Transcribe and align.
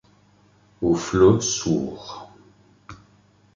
Aux 0.81 0.95
flots 0.95 1.41
sourds! 1.41 2.31